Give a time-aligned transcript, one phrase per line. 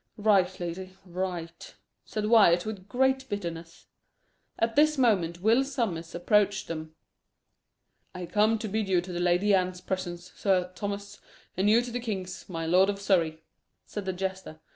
[0.17, 3.85] "Right, lady, right," said Wyat, with great bitterness.
[4.57, 6.95] At this moment Will Sommers approached them.
[8.15, 11.21] "I come to bid you to the Lady Anne's presence, Sir Thomas,
[11.55, 13.43] and you to the king's, my lord of Surrey,"
[13.85, 14.59] said the jester.